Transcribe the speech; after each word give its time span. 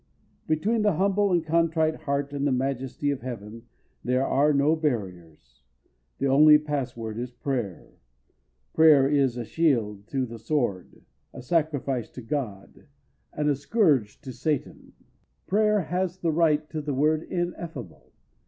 Between 0.47 0.81
the 0.81 0.93
humble 0.93 1.31
and 1.31 1.45
contrite 1.45 1.93
heart 1.95 2.33
and 2.33 2.47
the 2.47 2.51
Majesty 2.51 3.11
of 3.11 3.21
heaven 3.21 3.67
there 4.03 4.25
are 4.25 4.51
no 4.51 4.75
barriers. 4.75 5.61
The 6.17 6.25
only 6.25 6.57
password 6.57 7.19
is 7.19 7.29
prayer. 7.29 7.91
Prayer 8.73 9.07
is 9.07 9.37
a 9.37 9.45
shield 9.45 10.07
to 10.07 10.25
the 10.25 10.39
sword, 10.39 11.03
a 11.33 11.43
sacrifice 11.43 12.09
to 12.13 12.21
God, 12.23 12.87
and 13.31 13.47
a 13.47 13.55
scourge 13.55 14.19
to 14.21 14.33
Satan. 14.33 14.93
Prayer 15.45 15.81
has 15.81 16.17
a 16.23 16.31
right 16.31 16.67
to 16.71 16.81
the 16.81 16.95
word 16.95 17.21
"ineffable." 17.21 18.11